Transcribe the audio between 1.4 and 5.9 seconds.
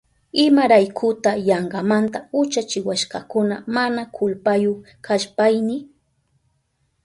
yankamanta uchachiwashkakuna mana kulpayu kashpayni?